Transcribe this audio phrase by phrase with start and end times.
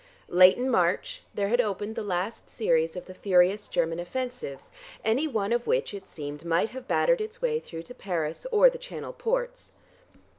[0.29, 4.71] Late in March there had opened the last series of the furious German offensives,
[5.05, 8.67] any one of which, it seemed, might have battered its way through to Paris or
[8.67, 9.73] the Channel ports.